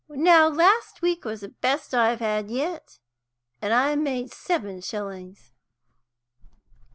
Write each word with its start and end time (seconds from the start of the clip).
Now, 0.09 0.47
last 0.47 1.03
week 1.03 1.25
was 1.25 1.41
the 1.41 1.49
best 1.49 1.93
I've 1.93 2.21
had 2.21 2.49
yet, 2.49 2.97
and 3.61 3.71
I 3.71 3.93
made 3.95 4.31
seven 4.33 4.81
shillings." 4.81 5.51